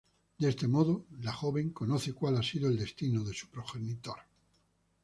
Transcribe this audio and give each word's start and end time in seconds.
De 0.39 0.49
ese 0.49 0.67
modo, 0.67 1.05
la 1.19 1.31
joven 1.31 1.69
conoce 1.69 2.13
cuál 2.13 2.35
ha 2.37 2.41
sido 2.41 2.67
el 2.67 2.79
destino 2.79 3.23
de 3.23 3.35
su 3.35 3.47
progenitor. 3.51 4.17